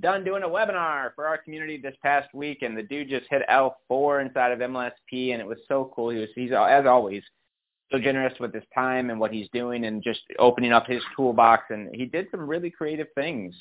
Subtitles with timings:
[0.00, 3.42] done doing a webinar for our community this past week, and the dude just hit
[3.50, 6.10] L4 inside of MLSP, and it was so cool.
[6.10, 7.22] He was, he's as always,
[7.90, 11.64] so generous with his time and what he's doing, and just opening up his toolbox.
[11.70, 13.54] And he did some really creative things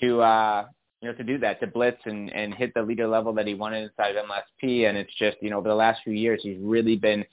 [0.00, 0.66] to, uh,
[1.00, 3.54] you know, to do that, to blitz and and hit the leader level that he
[3.54, 4.88] wanted inside of MLSP.
[4.88, 7.24] And it's just, you know, over the last few years, he's really been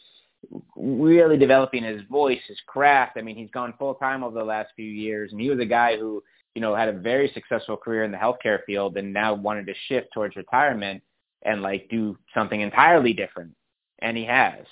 [0.76, 3.18] really developing his voice, his craft.
[3.18, 5.66] I mean, he's gone full time over the last few years, and he was a
[5.66, 6.24] guy who,
[6.56, 9.74] you know, had a very successful career in the healthcare field, and now wanted to
[9.88, 11.02] shift towards retirement
[11.44, 13.52] and like do something entirely different.
[14.00, 14.66] And he has,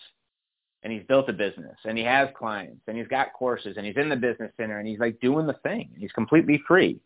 [0.84, 3.98] and he's built a business, and he has clients, and he's got courses, and he's
[3.98, 5.90] in the business center, and he's like doing the thing.
[5.98, 7.00] He's completely free.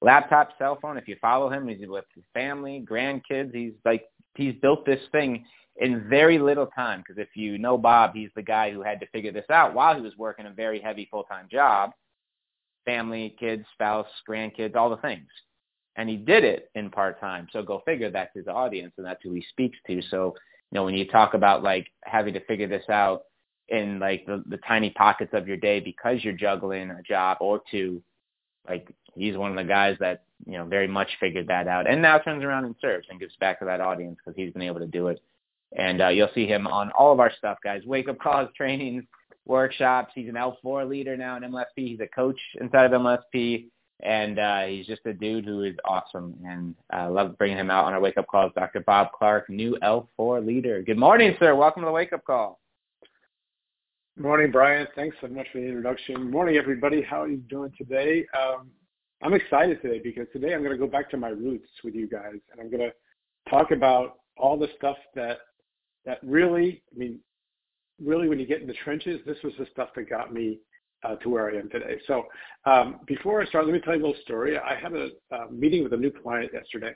[0.00, 0.98] Laptop, cell phone.
[0.98, 3.54] If you follow him, he's with his family, grandkids.
[3.54, 5.44] He's like he's built this thing
[5.76, 7.00] in very little time.
[7.00, 9.94] Because if you know Bob, he's the guy who had to figure this out while
[9.94, 11.92] he was working a very heavy full-time job,
[12.84, 15.28] family, kids, spouse, grandkids, all the things.
[15.96, 17.48] And he did it in part-time.
[17.52, 20.00] So go figure, that's his audience and that's who he speaks to.
[20.10, 20.34] So,
[20.70, 23.24] you know, when you talk about like having to figure this out
[23.68, 27.60] in like the, the tiny pockets of your day because you're juggling a job or
[27.70, 28.02] two,
[28.68, 32.00] like he's one of the guys that, you know, very much figured that out and
[32.00, 34.80] now turns around and serves and gives back to that audience because he's been able
[34.80, 35.20] to do it
[35.76, 37.82] and uh, you'll see him on all of our stuff, guys.
[37.86, 39.04] Wake up calls, trainings,
[39.46, 40.12] workshops.
[40.14, 41.64] He's an L4 leader now in MLSP.
[41.76, 43.66] He's a coach inside of MLSP.
[44.02, 46.34] And uh, he's just a dude who is awesome.
[46.44, 48.52] And I uh, love bringing him out on our wake up calls.
[48.56, 48.80] Dr.
[48.80, 50.82] Bob Clark, new L4 leader.
[50.82, 51.54] Good morning, sir.
[51.54, 52.58] Welcome to the wake up call.
[54.18, 54.86] Morning, Brian.
[54.94, 56.30] Thanks so much for the introduction.
[56.30, 57.00] Morning, everybody.
[57.00, 58.26] How are you doing today?
[58.36, 58.70] Um,
[59.22, 62.08] I'm excited today because today I'm going to go back to my roots with you
[62.08, 62.92] guys, and I'm going to
[63.48, 65.38] talk about all the stuff that
[66.04, 67.20] that really, I mean,
[68.04, 70.58] really when you get in the trenches, this was the stuff that got me
[71.04, 71.98] uh, to where I am today.
[72.06, 72.24] So
[72.64, 74.58] um, before I start, let me tell you a little story.
[74.58, 75.10] I had a,
[75.50, 76.94] meeting with a new client yesterday,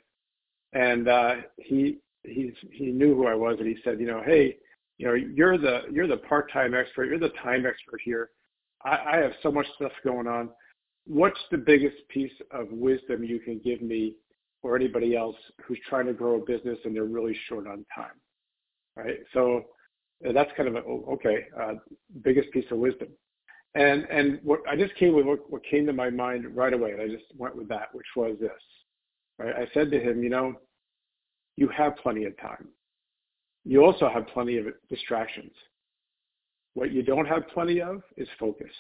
[0.72, 4.56] and uh, he he's he knew who I was, and he said, you know, hey,
[4.99, 8.31] you know, you're the you're the part-time expert, you're the time expert here.
[8.84, 10.50] I, I have so much stuff going on.
[11.06, 14.15] What's the biggest piece of wisdom you can give me
[14.62, 18.11] or anybody else who's trying to grow a business and they're really short on time?
[18.97, 19.19] right?
[19.33, 19.65] So
[20.21, 21.75] that's kind of a, oh, okay, uh,
[22.22, 23.09] biggest piece of wisdom.
[23.75, 26.93] And and what I just came with what, what came to my mind right away,
[26.93, 28.50] and I just went with that, which was this.
[29.38, 29.55] Right?
[29.55, 30.55] I said to him, you know,
[31.56, 32.69] you have plenty of time.
[33.65, 35.53] You also have plenty of distractions.
[36.72, 38.72] What you don't have plenty of is focus.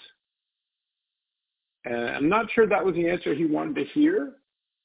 [1.84, 4.34] And I'm not sure that was the answer he wanted to hear,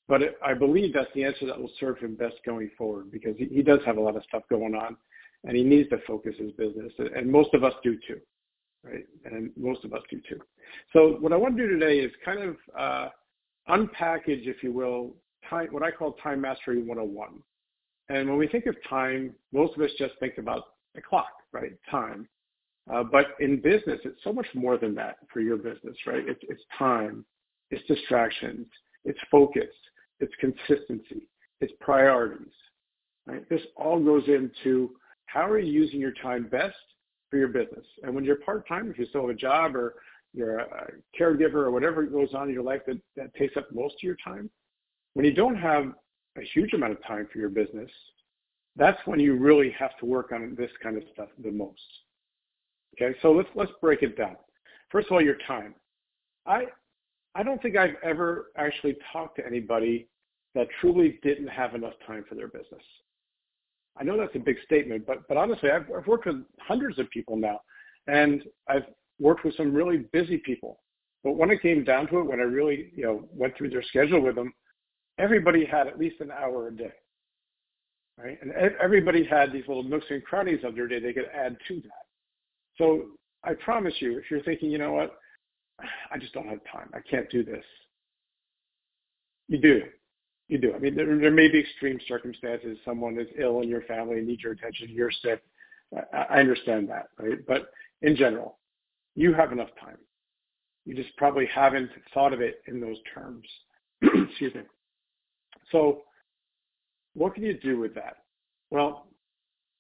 [0.07, 3.35] but it, I believe that's the answer that will serve him best going forward because
[3.37, 4.97] he, he does have a lot of stuff going on
[5.43, 6.91] and he needs to focus his business.
[7.15, 8.19] And most of us do too,
[8.83, 9.05] right?
[9.25, 10.39] And most of us do too.
[10.93, 13.09] So what I want to do today is kind of uh,
[13.69, 15.15] unpackage, if you will,
[15.49, 17.29] time, what I call time mastery 101.
[18.09, 20.63] And when we think of time, most of us just think about
[20.95, 21.73] the clock, right?
[21.89, 22.27] Time.
[22.91, 26.27] Uh, but in business, it's so much more than that for your business, right?
[26.27, 27.23] It's, it's time,
[27.69, 28.65] it's distractions,
[29.05, 29.69] it's focus,
[30.19, 31.27] it's consistency,
[31.61, 32.53] it's priorities,
[33.27, 33.47] right?
[33.49, 34.91] This all goes into
[35.31, 36.75] how are you using your time best
[37.29, 37.85] for your business?
[38.03, 39.95] And when you're part-time, if you still have a job or
[40.33, 43.95] you're a caregiver or whatever goes on in your life that, that takes up most
[43.95, 44.49] of your time,
[45.13, 45.93] when you don't have
[46.37, 47.89] a huge amount of time for your business,
[48.75, 51.81] that's when you really have to work on this kind of stuff the most.
[52.95, 54.35] Okay, so let's let's break it down.
[54.89, 55.75] First of all, your time.
[56.45, 56.65] I
[57.35, 60.07] I don't think I've ever actually talked to anybody
[60.55, 62.83] that truly didn't have enough time for their business.
[63.99, 67.09] I know that's a big statement, but but honestly, I've, I've worked with hundreds of
[67.09, 67.59] people now,
[68.07, 68.85] and I've
[69.19, 70.79] worked with some really busy people.
[71.23, 73.83] But when it came down to it, when I really you know went through their
[73.83, 74.53] schedule with them,
[75.17, 76.93] everybody had at least an hour a day,
[78.17, 78.39] right?
[78.41, 78.51] And
[78.81, 82.05] everybody had these little nooks and crannies of their day they could add to that.
[82.77, 83.07] So
[83.43, 85.19] I promise you, if you're thinking, you know what,
[86.11, 87.65] I just don't have time, I can't do this,
[89.47, 89.81] you do
[90.51, 90.73] you do.
[90.73, 92.77] I mean, there, there may be extreme circumstances.
[92.83, 94.89] Someone is ill in your family and needs your attention.
[94.89, 95.41] You're sick.
[96.13, 97.39] I, I understand that, right?
[97.47, 97.71] But
[98.01, 98.59] in general,
[99.15, 99.97] you have enough time.
[100.85, 103.45] You just probably haven't thought of it in those terms.
[104.01, 104.61] Excuse me.
[105.71, 106.01] So
[107.13, 108.17] what can you do with that?
[108.71, 109.07] Well,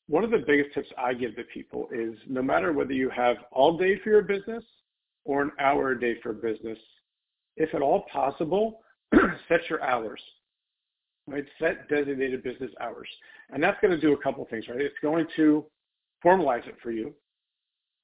[0.07, 3.37] one of the biggest tips I give to people is no matter whether you have
[3.51, 4.63] all day for your business
[5.25, 6.77] or an hour a day for business,
[7.57, 8.81] if at all possible,
[9.49, 10.21] set your hours.
[11.27, 11.45] Right?
[11.59, 13.07] Set designated business hours.
[13.51, 14.81] And that's going to do a couple things, right?
[14.81, 15.65] It's going to
[16.23, 17.13] formalize it for you.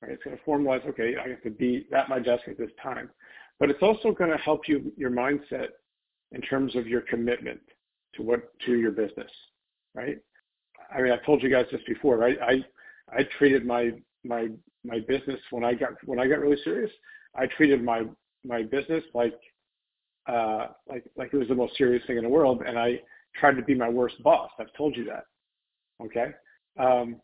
[0.02, 0.12] Right?
[0.12, 3.10] It's going to formalize, okay, I have to be at my desk at this time.
[3.60, 5.70] But it's also going to help you your mindset
[6.32, 7.60] in terms of your commitment
[8.16, 9.32] to what to your business,
[9.96, 10.18] right?
[10.94, 12.38] I mean, I told you guys this before, right?
[12.42, 12.64] I
[13.12, 13.92] I treated my
[14.24, 14.50] my
[14.84, 16.92] my business when I got when I got really serious.
[17.36, 18.04] I treated my
[18.46, 19.34] my business like
[20.28, 23.00] uh, like like it was the most serious thing in the world, and I
[23.36, 24.50] tried to be my worst boss.
[24.60, 25.24] I've told you that,
[26.04, 26.32] okay?
[26.80, 27.22] Um,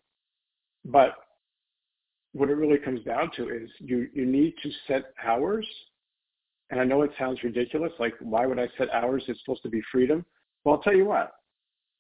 [0.86, 1.16] but
[2.34, 5.68] what it really comes down to is you you need to set hours.
[6.70, 7.92] And I know it sounds ridiculous.
[8.00, 9.24] Like, why would I set hours?
[9.28, 10.26] It's supposed to be freedom.
[10.64, 11.32] Well, I'll tell you what.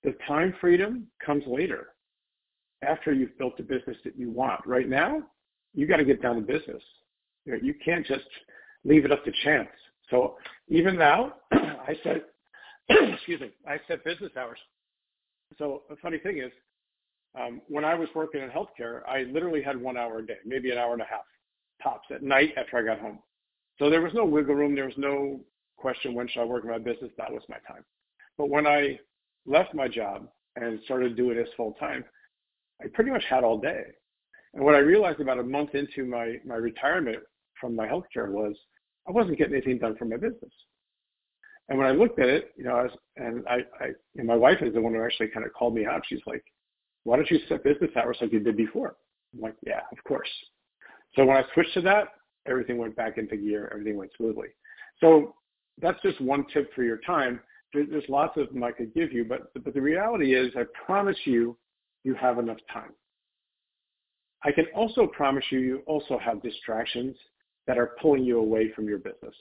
[0.03, 1.89] The time freedom comes later,
[2.81, 4.65] after you've built the business that you want.
[4.65, 5.21] Right now,
[5.73, 6.81] you got to get down to business.
[7.45, 8.27] You, know, you can't just
[8.83, 9.69] leave it up to chance.
[10.09, 12.23] So even now, I set,
[12.89, 14.59] excuse me, I set business hours.
[15.57, 16.51] So the funny thing is,
[17.39, 20.71] um, when I was working in healthcare, I literally had one hour a day, maybe
[20.71, 21.25] an hour and a half
[21.81, 23.19] tops at night after I got home.
[23.79, 24.75] So there was no wiggle room.
[24.75, 25.39] There was no
[25.77, 27.11] question when should I work in my business.
[27.17, 27.83] That was my time.
[28.37, 28.99] But when I
[29.45, 32.03] left my job and started doing this full time,
[32.81, 33.83] I pretty much had all day.
[34.53, 37.19] And what I realized about a month into my, my retirement
[37.59, 38.55] from my healthcare was
[39.07, 40.51] I wasn't getting anything done for my business.
[41.69, 44.35] And when I looked at it, you know, I was, and I, I and my
[44.35, 46.01] wife is the one who actually kind of called me out.
[46.07, 46.43] She's like,
[47.03, 48.95] why don't you set business hours like you did before?
[49.33, 50.29] I'm like, yeah, of course.
[51.15, 52.09] So when I switched to that,
[52.47, 53.69] everything went back into gear.
[53.71, 54.49] Everything went smoothly.
[54.99, 55.35] So
[55.81, 57.39] that's just one tip for your time.
[57.73, 61.17] There's lots of them I could give you, but, but the reality is I promise
[61.25, 61.57] you,
[62.03, 62.91] you have enough time.
[64.43, 67.15] I can also promise you, you also have distractions
[67.67, 69.35] that are pulling you away from your business.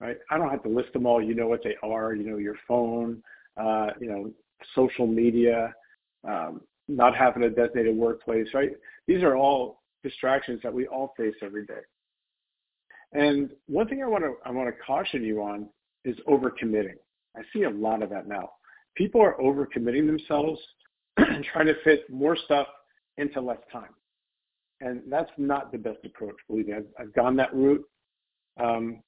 [0.00, 0.16] Right?
[0.30, 1.22] I don't have to list them all.
[1.22, 2.14] You know what they are.
[2.14, 3.22] You know your phone,
[3.56, 4.30] uh, you know
[4.74, 5.72] social media,
[6.28, 8.48] um, not having a designated workplace.
[8.52, 8.70] Right?
[9.06, 11.80] These are all distractions that we all face every day.
[13.12, 15.68] And one thing I want to I want to caution you on
[16.04, 16.96] is overcommitting.
[17.36, 18.50] I see a lot of that now.
[18.96, 20.60] People are overcommitting themselves
[21.16, 22.66] and trying to fit more stuff
[23.18, 23.90] into less time
[24.82, 26.34] and that's not the best approach.
[26.48, 27.84] Believe me, I've, I've gone that route.
[28.60, 29.02] Um,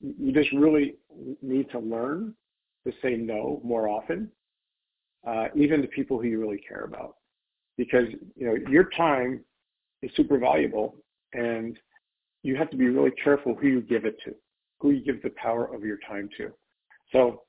[0.00, 0.96] you just really
[1.40, 2.34] need to learn
[2.86, 4.30] to say no more often,
[5.26, 7.16] uh, even to people who you really care about,
[7.76, 9.44] because you know your time
[10.02, 10.96] is super valuable,
[11.34, 11.78] and
[12.42, 14.34] you have to be really careful who you give it to,
[14.80, 16.50] who you give the power of your time to.
[17.12, 17.42] So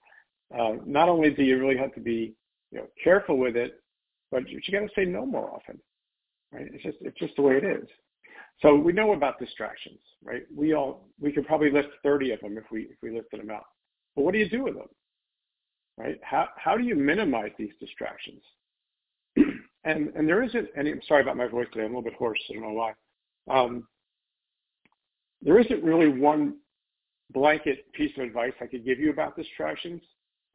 [0.57, 2.33] uh, not only do you really have to be
[2.71, 3.81] you know careful with it,
[4.29, 5.79] but you got to say no more often
[6.51, 6.67] right?
[6.73, 7.87] It's just it's just the way it is.
[8.61, 10.43] So we know about distractions, right?
[10.55, 13.49] We all we could probably list 30 of them if we if we listed them
[13.49, 13.65] out.
[14.15, 14.89] But what do you do with them?
[15.97, 16.19] Right?
[16.23, 18.41] How how do you minimize these distractions?
[19.83, 22.19] and and there isn't any I'm sorry about my voice today, I'm a little bit
[22.19, 22.93] hoarse, I don't know why.
[23.49, 23.87] Um,
[25.41, 26.57] there isn't really one
[27.31, 30.01] blanket piece of advice I could give you about distractions,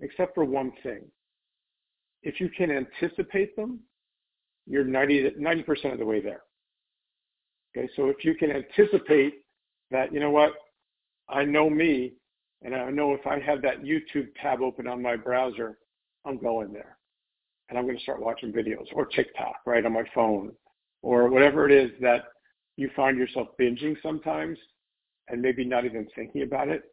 [0.00, 1.02] except for one thing.
[2.22, 3.81] If you can anticipate them
[4.67, 6.43] you're 90, 90% of the way there.
[7.77, 9.35] Okay, so if you can anticipate
[9.91, 10.53] that, you know what,
[11.29, 12.15] I know me,
[12.63, 15.79] and I know if I have that YouTube tab open on my browser,
[16.25, 16.96] I'm going there.
[17.69, 20.53] And I'm going to start watching videos or TikTok, right, on my phone
[21.03, 22.25] or whatever it is that
[22.77, 24.58] you find yourself binging sometimes
[25.29, 26.85] and maybe not even thinking about it.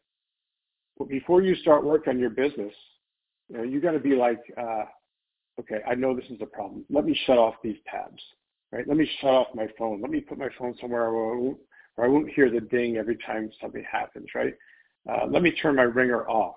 [0.97, 2.73] But before you start work on your business,
[3.49, 4.85] you know, you got to be like, uh,
[5.59, 6.85] okay, I know this is a problem.
[6.89, 8.21] Let me shut off these tabs,
[8.71, 8.87] right?
[8.87, 10.01] Let me shut off my phone.
[10.01, 11.57] Let me put my phone somewhere where I won't,
[11.95, 14.53] where I won't hear the ding every time something happens, right?
[15.09, 16.55] Uh, let me turn my ringer off.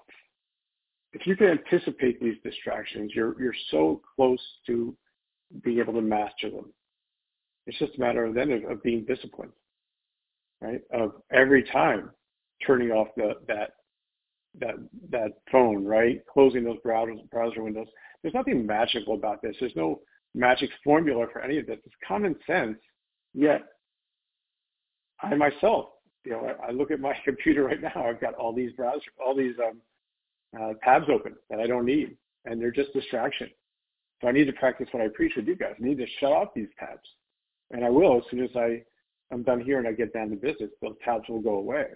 [1.13, 4.95] If you can anticipate these distractions, you're, you're so close to
[5.63, 6.73] being able to master them.
[7.67, 9.53] It's just a matter of then of, of being disciplined,
[10.61, 10.81] right?
[10.93, 12.11] Of every time
[12.65, 13.71] turning off the, that
[14.61, 14.77] that
[15.11, 16.23] that phone, right?
[16.33, 17.89] Closing those browser browser windows,
[18.27, 19.55] there's nothing magical about this.
[19.61, 20.01] There's no
[20.35, 21.79] magic formula for any of this.
[21.85, 22.77] It's common sense.
[23.35, 23.63] Yet,
[25.23, 25.91] I myself,
[26.25, 27.93] you know, I, look at my computer right now.
[28.05, 29.81] I've got all these browser, all these um,
[30.61, 32.17] uh, tabs open that I don't need,
[32.47, 33.49] and they're just distraction.
[34.21, 35.75] So I need to practice what I preach with you guys.
[35.81, 37.09] I need to shut off these tabs,
[37.71, 38.83] and I will as soon as I
[39.33, 40.71] I'm done here and I get down to business.
[40.83, 41.87] Those tabs will go away,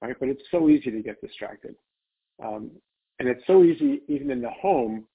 [0.00, 0.14] right?
[0.20, 1.74] But it's so easy to get distracted.
[2.40, 2.70] Um,
[3.18, 5.06] And it's so easy, even in the home,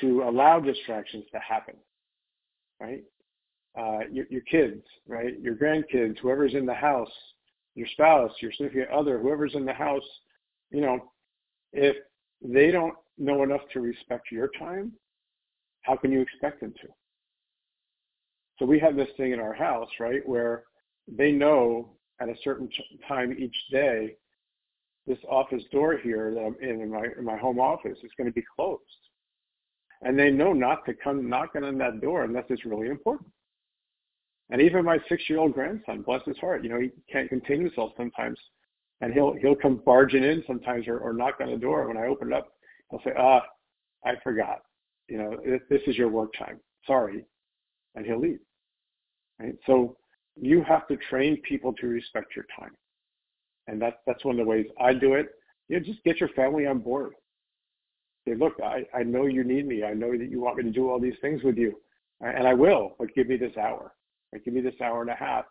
[0.00, 1.74] to allow distractions to happen,
[2.80, 3.04] right?
[3.78, 5.38] Uh, your, your kids, right?
[5.40, 7.12] Your grandkids, whoever's in the house,
[7.74, 10.02] your spouse, your significant other, whoever's in the house,
[10.70, 11.12] you know,
[11.72, 11.96] if
[12.42, 14.92] they don't know enough to respect your time,
[15.82, 16.88] how can you expect them to?
[18.58, 20.64] So we have this thing in our house, right, where
[21.08, 22.68] they know at a certain
[23.08, 24.16] time each day,
[25.06, 28.28] this office door here that I'm in, in my, in my home office is going
[28.28, 28.82] to be closed.
[30.02, 33.28] And they know not to come knocking on that door unless it's really important.
[34.50, 38.38] And even my six-year-old grandson, bless his heart, you know, he can't contain himself sometimes.
[39.02, 41.88] And he'll he'll come barging in sometimes or, or knock on the door.
[41.88, 42.52] When I open it up,
[42.90, 43.42] he'll say, ah,
[44.04, 44.60] I forgot.
[45.08, 45.36] You know,
[45.68, 46.60] this is your work time.
[46.86, 47.24] Sorry.
[47.94, 48.40] And he'll leave.
[49.38, 49.54] Right?
[49.66, 49.96] So
[50.36, 52.72] you have to train people to respect your time.
[53.68, 55.28] And that's that's one of the ways I do it.
[55.68, 57.14] You know, just get your family on board.
[58.26, 59.84] Say, look, I, I know you need me.
[59.84, 61.80] I know that you want me to do all these things with you.
[62.20, 63.94] And I will, but give me this hour.
[64.32, 65.46] Like, give me this hour and a half,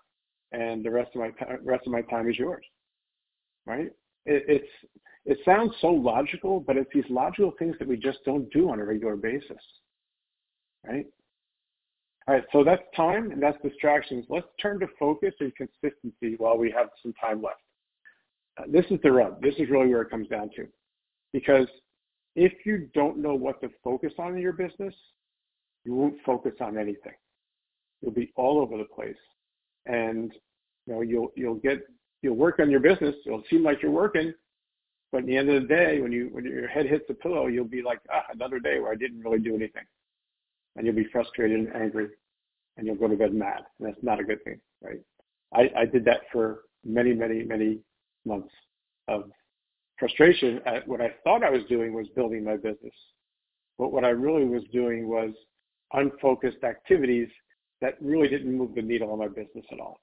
[0.52, 1.32] and the rest of my
[1.64, 2.64] rest of my time is yours.
[3.66, 3.90] Right?
[4.26, 4.70] It, it's
[5.26, 8.80] it sounds so logical, but it's these logical things that we just don't do on
[8.80, 9.58] a regular basis.
[10.88, 11.06] Right?
[12.28, 14.26] All right, so that's time and that's distractions.
[14.30, 17.62] Let's turn to focus and consistency while we have some time left.
[18.60, 19.42] Uh, this is the rub.
[19.42, 20.68] This is really where it comes down to.
[21.34, 21.68] Because
[22.36, 24.94] if you don't know what to focus on in your business,
[25.86, 27.14] you won't focus on anything.
[28.02, 29.16] You'll be all over the place.
[29.86, 30.34] And
[30.86, 31.80] you know, you'll you'll get
[32.22, 33.16] you'll work on your business.
[33.26, 34.34] It'll seem like you're working,
[35.12, 37.48] but at the end of the day, when you when your head hits the pillow,
[37.48, 39.86] you'll be like, ah, another day where I didn't really do anything,
[40.76, 42.10] and you'll be frustrated and angry,
[42.78, 45.00] and you'll go to bed mad, and that's not a good thing, right?
[45.54, 47.80] I, I did that for many, many, many
[48.26, 48.54] months
[49.08, 49.32] of
[50.00, 52.94] frustration at what I thought I was doing was building my business,
[53.78, 55.32] but what I really was doing was
[55.94, 57.28] unfocused activities
[57.82, 60.00] that really didn't move the needle on my business at all.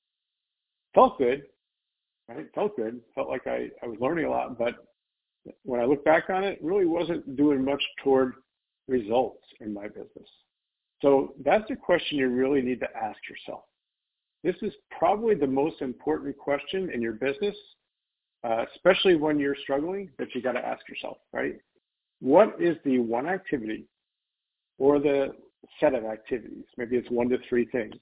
[0.95, 1.45] Felt good,
[2.29, 2.47] right?
[2.55, 3.01] Felt good.
[3.15, 4.75] Felt like I, I was learning a lot, but
[5.63, 8.35] when I look back on it, really wasn't doing much toward
[8.89, 10.29] results in my business.
[11.03, 13.65] So that's a question you really need to ask yourself.
[14.43, 17.57] This is probably the most important question in your business,
[18.45, 21.57] uh, especially when you're struggling, that you got to ask yourself, right?
[22.21, 23.87] What is the one activity
[24.79, 25.35] or the
[25.81, 27.97] set of activities, maybe it's one to three things,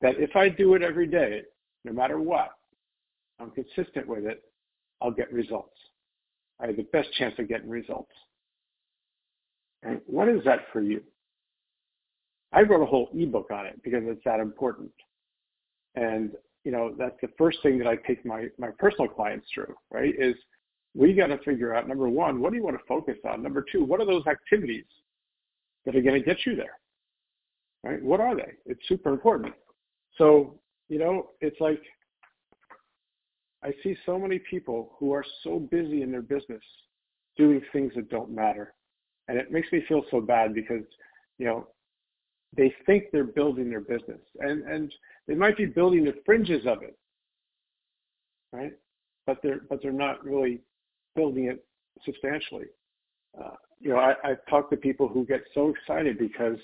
[0.00, 1.42] that if I do it every day,
[1.84, 2.50] no matter what,
[3.38, 4.42] I'm consistent with it,
[5.00, 5.76] I'll get results.
[6.60, 8.12] I have the best chance of getting results.
[9.82, 11.02] And what is that for you?
[12.52, 14.90] I wrote a whole ebook on it because it's that important.
[15.94, 16.32] And
[16.64, 20.14] you know, that's the first thing that I take my, my personal clients through, right?
[20.18, 20.34] Is
[20.94, 23.42] we got to figure out number one, what do you want to focus on?
[23.42, 24.84] Number two, what are those activities
[25.84, 26.78] that are going to get you there?
[27.82, 28.02] Right?
[28.02, 28.52] What are they?
[28.66, 29.54] It's super important.
[30.18, 31.80] So, you know, it's like
[33.62, 36.62] I see so many people who are so busy in their business
[37.36, 38.74] doing things that don't matter.
[39.28, 40.84] And it makes me feel so bad because,
[41.38, 41.68] you know,
[42.56, 44.92] they think they're building their business and, and
[45.28, 46.98] they might be building the fringes of it,
[48.52, 48.72] right?
[49.26, 50.60] But they're, but they're not really
[51.14, 51.64] building it
[52.04, 52.66] substantially.
[53.40, 56.58] Uh, you know, I, I've talked to people who get so excited because,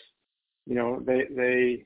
[0.66, 1.85] you know, they, they,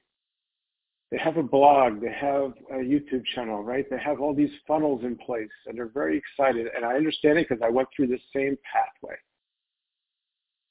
[1.10, 3.84] they have a blog, they have a YouTube channel, right?
[3.90, 6.68] They have all these funnels in place and they're very excited.
[6.74, 9.16] And I understand it because I went through the same pathway,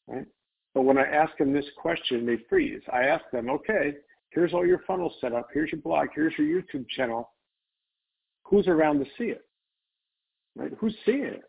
[0.08, 0.26] right?
[0.74, 2.82] But when I ask them this question, they freeze.
[2.92, 3.94] I ask them, okay,
[4.30, 5.48] here's all your funnels set up.
[5.54, 6.10] Here's your blog.
[6.14, 7.32] Here's your YouTube channel.
[8.44, 9.46] Who's around to see it?
[10.56, 10.72] Right?
[10.80, 11.44] Who's seeing it?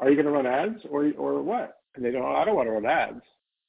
[0.00, 1.78] Are you going to run ads or, or what?
[1.94, 3.22] And they don't, oh, I don't want to run ads.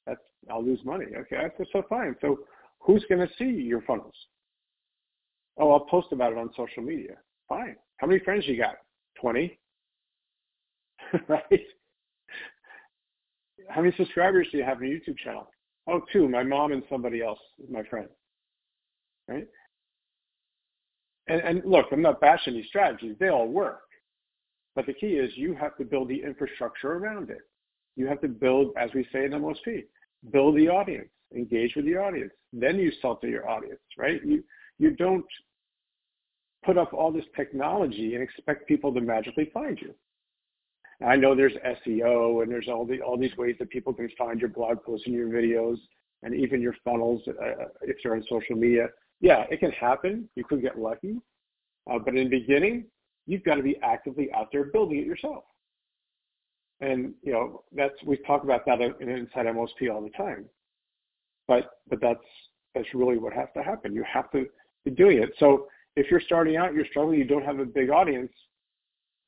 [0.06, 1.06] That's, I'll lose money.
[1.16, 2.16] Okay, that's so fine.
[2.20, 2.38] So
[2.84, 4.14] Who's going to see your funnels?
[5.58, 7.14] Oh, I'll post about it on social media.
[7.48, 7.76] Fine.
[7.98, 8.76] How many friends you got?
[9.20, 9.58] 20?
[11.28, 11.60] right?
[13.68, 15.48] How many subscribers do you have on your YouTube channel?
[15.88, 16.28] Oh, two.
[16.28, 17.38] My mom and somebody else
[17.70, 18.08] my friend.
[19.28, 19.46] Right?
[21.28, 23.16] And, and look, I'm not bashing these strategies.
[23.18, 23.80] They all work.
[24.74, 27.42] But the key is you have to build the infrastructure around it.
[27.94, 29.84] You have to build, as we say in MLSP,
[30.32, 32.32] build the audience engage with the audience.
[32.52, 34.20] Then you sell to your audience, right?
[34.24, 34.44] You
[34.78, 35.24] you don't
[36.64, 39.94] put up all this technology and expect people to magically find you.
[41.04, 44.40] I know there's SEO and there's all the all these ways that people can find
[44.40, 45.78] your blog posts and your videos
[46.22, 48.88] and even your funnels uh, if you're on social media.
[49.20, 50.28] Yeah, it can happen.
[50.34, 51.16] You could get lucky,
[51.90, 52.86] uh, but in the beginning,
[53.26, 55.44] you've got to be actively out there building it yourself.
[56.80, 60.46] And you know, that's we talk about that inside MSP all the time.
[61.48, 62.24] But but that's
[62.74, 63.94] that's really what has to happen.
[63.94, 64.46] You have to
[64.84, 65.30] be doing it.
[65.38, 68.32] So if you're starting out, you're struggling, you don't have a big audience,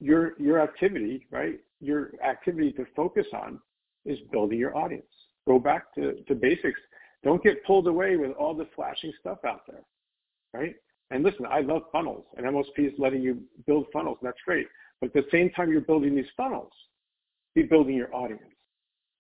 [0.01, 1.59] your your activity, right?
[1.81, 3.61] Your activity to focus on
[4.05, 5.07] is building your audience.
[5.47, 6.81] Go back to, to basics.
[7.23, 9.83] Don't get pulled away with all the flashing stuff out there,
[10.53, 10.75] right?
[11.11, 14.67] And listen, I love funnels, and MSP is letting you build funnels, and that's great.
[15.01, 16.73] But at the same time you're building these funnels,
[17.55, 18.43] be building your audience.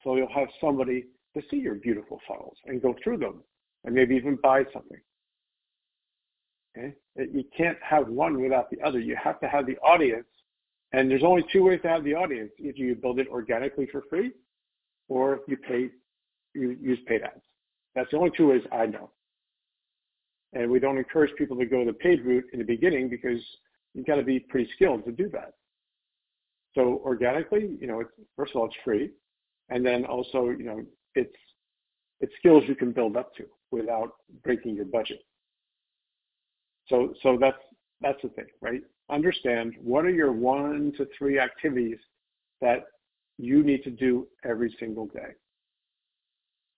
[0.02, 3.42] So you'll have somebody to see your beautiful funnels and go through them
[3.84, 5.00] and maybe even buy something.
[6.76, 6.94] Okay?
[7.16, 8.98] You can't have one without the other.
[8.98, 10.26] You have to have the audience.
[10.92, 12.52] And there's only two ways to have the audience.
[12.58, 14.32] Either you build it organically for free
[15.08, 15.90] or you pay
[16.54, 17.42] you use paid ads.
[17.94, 19.10] That's the only two ways I know.
[20.52, 23.40] And we don't encourage people to go the paid route in the beginning because
[23.92, 25.54] you've got to be pretty skilled to do that.
[26.74, 29.10] So organically, you know, it's, first of all, it's free.
[29.68, 30.82] And then also, you know,
[31.14, 31.34] it's,
[32.20, 34.10] it's skills you can build up to without
[34.42, 35.20] breaking your budget.
[36.86, 37.58] So, so that's,
[38.00, 38.82] that's the thing, right?
[39.10, 41.98] Understand what are your one to three activities
[42.60, 42.84] that
[43.38, 45.34] you need to do every single day.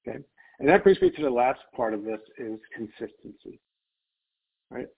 [0.06, 0.18] Okay.
[0.58, 3.60] And that brings me to the last part of this is consistency.
[4.70, 4.88] Right.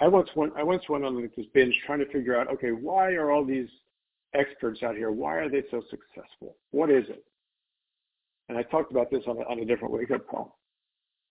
[0.00, 3.12] I once went I once went on this binge trying to figure out, okay, why
[3.12, 3.68] are all these
[4.34, 6.56] experts out here, why are they so successful?
[6.70, 7.24] What is it?
[8.48, 10.59] And I talked about this on a, on a different wake up call.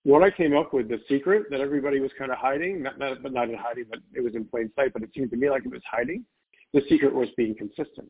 [0.04, 3.22] What I came up with, the secret that everybody was kind of hiding, not, not,
[3.22, 5.50] but not in hiding, but it was in plain sight, but it seemed to me
[5.50, 6.26] like it was hiding.
[6.74, 8.10] The secret was being consistent,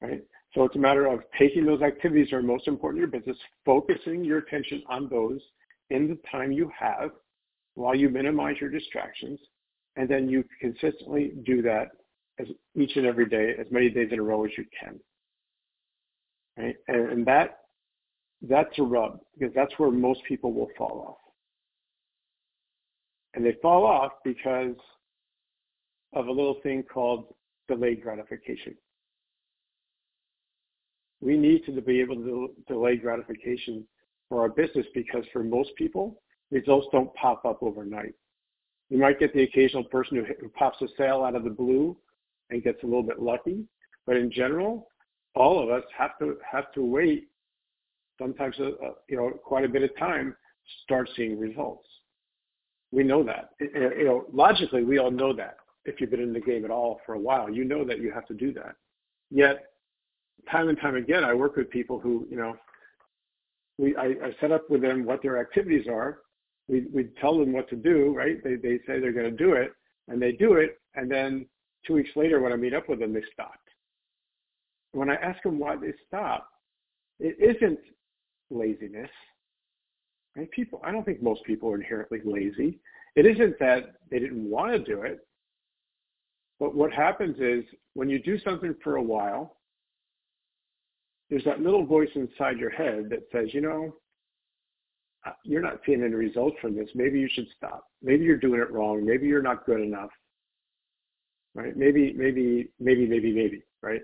[0.00, 0.22] right?
[0.54, 3.36] So it's a matter of taking those activities that are most important in your business,
[3.64, 5.40] focusing your attention on those
[5.90, 7.10] in the time you have
[7.74, 9.40] while you minimize your distractions,
[9.96, 11.88] and then you consistently do that
[12.38, 12.46] as
[12.76, 15.00] each and every day, as many days in a row as you can.
[16.56, 16.76] Right?
[16.86, 17.63] And, and that
[18.48, 21.32] that's a rub because that's where most people will fall off.
[23.34, 24.76] And they fall off because
[26.12, 27.34] of a little thing called
[27.68, 28.74] delayed gratification.
[31.20, 33.84] We need to be able to delay gratification
[34.28, 38.14] for our business because for most people, results don't pop up overnight.
[38.90, 41.96] You might get the occasional person who, who pops a sale out of the blue
[42.50, 43.64] and gets a little bit lucky,
[44.06, 44.88] but in general,
[45.34, 47.28] all of us have to have to wait
[48.18, 50.34] sometimes a, a, you know quite a bit of time
[50.84, 51.88] start seeing results.
[52.92, 53.50] We know that.
[53.58, 55.56] It, you know, logically, we all know that.
[55.84, 58.10] If you've been in the game at all for a while, you know that you
[58.12, 58.76] have to do that.
[59.30, 59.64] Yet,
[60.50, 62.56] time and time again, I work with people who, you know,
[63.78, 66.18] we I, I set up with them what their activities are.
[66.68, 68.42] We we tell them what to do, right?
[68.42, 69.72] They they say they're going to do it,
[70.08, 71.46] and they do it, and then
[71.86, 73.58] two weeks later, when I meet up with them, they stop.
[74.92, 76.48] When I ask them why they stop,
[77.18, 77.78] it isn't
[78.50, 79.10] laziness.
[80.36, 80.50] Right?
[80.50, 82.80] People, I don't think most people are inherently lazy.
[83.16, 85.26] It isn't that they didn't want to do it,
[86.58, 89.56] but what happens is when you do something for a while,
[91.30, 93.96] there's that little voice inside your head that says, you know,
[95.26, 96.88] uh, you're not seeing any results from this.
[96.94, 97.84] Maybe you should stop.
[98.02, 99.06] Maybe you're doing it wrong.
[99.06, 100.10] Maybe you're not good enough.
[101.54, 101.76] Right?
[101.76, 104.02] Maybe, maybe, maybe, maybe, maybe, right?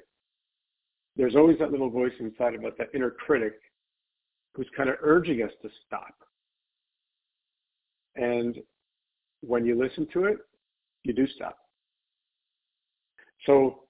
[1.17, 3.55] There's always that little voice inside us, that inner critic
[4.55, 6.15] who's kind of urging us to stop.
[8.17, 8.59] And
[9.41, 10.39] when you listen to it,
[11.05, 11.57] you do stop.
[13.47, 13.85] So,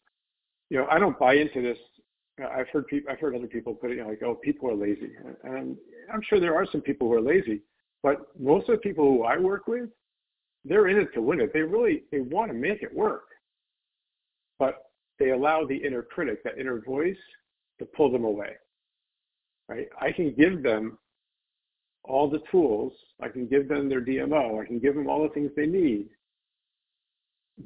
[0.69, 1.79] you know, I don't buy into this.
[2.39, 4.75] I've heard people, I've heard other people put it you know, like, oh, people are
[4.75, 5.11] lazy,
[5.45, 5.77] and
[6.13, 7.61] I'm sure there are some people who are lazy,
[8.03, 9.91] but most of the people who I work with,
[10.65, 11.53] they're in it to win it.
[11.53, 13.25] They really they want to make it work,
[14.59, 14.85] but
[15.19, 17.17] they allow the inner critic, that inner voice,
[17.79, 18.57] to pull them away
[19.71, 19.89] right?
[20.01, 20.99] I can give them
[22.03, 22.93] all the tools.
[23.23, 24.61] I can give them their DMO.
[24.61, 26.09] I can give them all the things they need.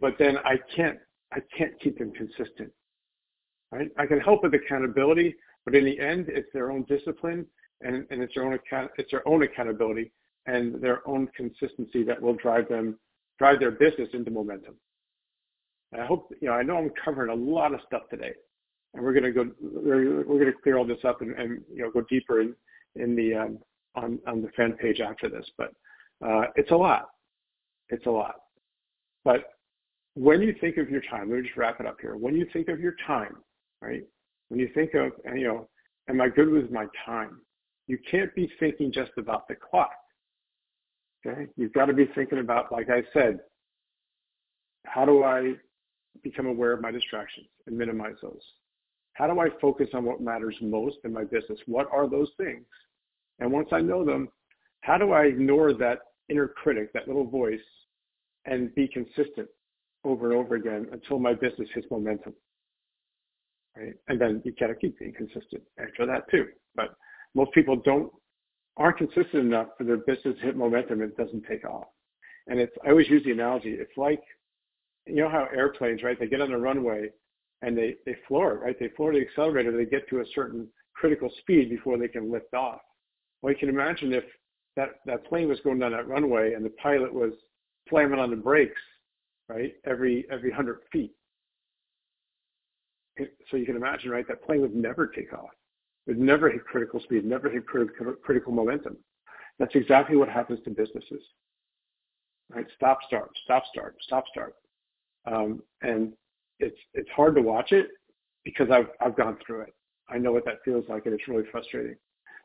[0.00, 0.98] But then I can't,
[1.32, 2.70] I can't keep them consistent,
[3.72, 3.90] right?
[3.96, 7.46] I can help with accountability, but in the end, it's their own discipline
[7.80, 10.12] and, and it's their own account, it's their own accountability
[10.46, 12.98] and their own consistency that will drive them,
[13.38, 14.74] drive their business into momentum.
[15.98, 18.32] I hope, you know, I know I'm covering a lot of stuff today,
[18.94, 21.82] and we're going to go we're, going to clear all this up and, and you
[21.82, 22.54] know go deeper in
[22.96, 23.58] in the um,
[23.94, 25.46] on on the fan page after this.
[25.58, 25.72] But
[26.24, 27.08] uh, it's a lot.
[27.90, 28.36] It's a lot.
[29.24, 29.44] But
[30.14, 32.16] when you think of your time, let me just wrap it up here.
[32.16, 33.36] When you think of your time,
[33.80, 34.04] right?
[34.48, 35.68] When you think of you know,
[36.08, 37.40] am I good with my time?
[37.86, 39.90] You can't be thinking just about the clock.
[41.26, 43.40] Okay, you've got to be thinking about, like I said,
[44.84, 45.54] how do I
[46.22, 48.42] become aware of my distractions and minimize those?
[49.14, 51.58] How do I focus on what matters most in my business?
[51.66, 52.64] What are those things?
[53.38, 54.28] And once I know them,
[54.80, 55.98] how do I ignore that
[56.28, 57.58] inner critic, that little voice,
[58.44, 59.48] and be consistent
[60.04, 62.34] over and over again until my business hits momentum?
[63.76, 63.94] Right?
[64.08, 66.46] And then you gotta keep being consistent after that too.
[66.74, 66.94] But
[67.34, 68.12] most people don't
[68.76, 71.86] aren't consistent enough for their business to hit momentum and it doesn't take off.
[72.48, 74.22] And it's I always use the analogy, it's like
[75.06, 76.18] you know how airplanes, right?
[76.18, 77.10] They get on the runway
[77.64, 78.76] and they, they floor it, right?
[78.78, 82.52] They floor the accelerator, they get to a certain critical speed before they can lift
[82.54, 82.80] off.
[83.40, 84.24] Well, you can imagine if
[84.76, 87.32] that, that plane was going down that runway and the pilot was
[87.88, 88.80] slamming on the brakes,
[89.48, 91.12] right, every every hundred feet.
[93.50, 95.50] So you can imagine, right, that plane would never take off.
[96.06, 98.96] It would never hit critical speed, never hit critical, critical momentum.
[99.58, 101.22] That's exactly what happens to businesses.
[102.52, 102.66] Right?
[102.74, 104.54] Stop, start, stop, start, stop, start.
[105.26, 106.12] Um, and
[106.60, 107.88] it's it's hard to watch it
[108.44, 109.74] because I've I've gone through it.
[110.08, 111.96] I know what that feels like, and it's really frustrating.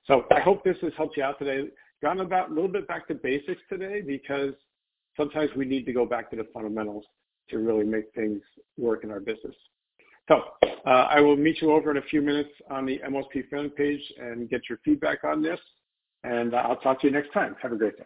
[0.06, 1.69] So I hope this has helped you out today.
[2.02, 4.54] Gone about a little bit back to basics today because
[5.17, 7.04] sometimes we need to go back to the fundamentals
[7.50, 8.41] to really make things
[8.78, 9.56] work in our business.
[10.30, 10.43] So
[10.86, 14.02] uh, I will meet you over in a few minutes on the MLSP fan page
[14.19, 15.60] and get your feedback on this.
[16.24, 17.56] And I'll talk to you next time.
[17.62, 18.06] Have a great day.